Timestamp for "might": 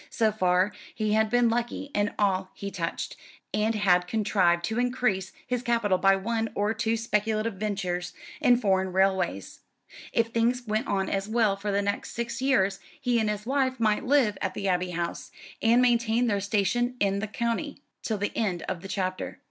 13.79-14.03